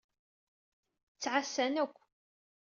[1.15, 1.97] Ttɛasan akk.